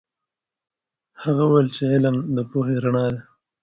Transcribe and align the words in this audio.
هغه 1.23 1.43
وویل 1.45 1.67
چې 1.75 1.83
علم 1.93 2.15
د 2.35 2.37
پوهې 2.51 2.75
رڼا 2.83 3.05
ده. 3.13 3.21